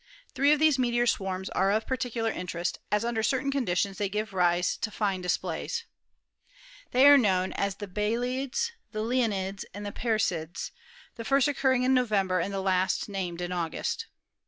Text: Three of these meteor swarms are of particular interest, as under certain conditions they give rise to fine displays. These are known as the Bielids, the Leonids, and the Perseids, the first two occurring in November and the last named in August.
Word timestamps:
Three 0.33 0.51
of 0.51 0.57
these 0.59 0.79
meteor 0.79 1.05
swarms 1.05 1.47
are 1.51 1.71
of 1.71 1.85
particular 1.85 2.31
interest, 2.31 2.79
as 2.91 3.05
under 3.05 3.21
certain 3.21 3.51
conditions 3.51 3.99
they 3.99 4.09
give 4.09 4.33
rise 4.33 4.75
to 4.77 4.89
fine 4.89 5.21
displays. 5.21 5.85
These 6.91 7.03
are 7.03 7.19
known 7.19 7.53
as 7.53 7.75
the 7.75 7.85
Bielids, 7.85 8.71
the 8.93 9.03
Leonids, 9.03 9.63
and 9.75 9.85
the 9.85 9.91
Perseids, 9.91 10.71
the 11.17 11.23
first 11.23 11.45
two 11.45 11.51
occurring 11.51 11.83
in 11.83 11.93
November 11.93 12.39
and 12.39 12.51
the 12.51 12.61
last 12.61 13.09
named 13.09 13.41
in 13.41 13.51
August. 13.51 14.07